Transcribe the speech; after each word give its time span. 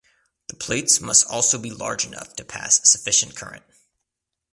The 0.47 0.55
plates 0.55 0.99
must 0.99 1.27
also 1.27 1.59
be 1.59 1.69
large 1.69 2.05
enough 2.07 2.35
to 2.37 2.43
pass 2.43 2.81
sufficient 2.89 3.35
current. 3.35 3.63